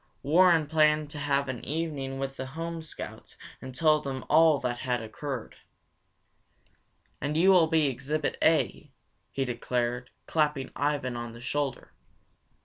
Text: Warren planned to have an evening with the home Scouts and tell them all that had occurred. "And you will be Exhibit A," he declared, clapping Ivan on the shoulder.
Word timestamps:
Warren 0.23 0.65
planned 0.65 1.11
to 1.11 1.19
have 1.19 1.47
an 1.47 1.63
evening 1.63 2.17
with 2.17 2.35
the 2.35 2.47
home 2.47 2.81
Scouts 2.81 3.37
and 3.61 3.75
tell 3.75 3.99
them 4.01 4.25
all 4.29 4.57
that 4.57 4.79
had 4.79 4.99
occurred. 4.99 5.57
"And 7.21 7.37
you 7.37 7.51
will 7.51 7.67
be 7.67 7.85
Exhibit 7.85 8.35
A," 8.41 8.89
he 9.31 9.45
declared, 9.45 10.09
clapping 10.25 10.71
Ivan 10.75 11.15
on 11.15 11.33
the 11.33 11.39
shoulder. 11.39 11.91